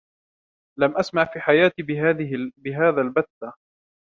لم 0.79 0.97
أسمع 0.97 1.25
في 1.33 1.39
حياتي 1.39 1.81
بهذا 2.61 3.01
البتة. 3.01 3.53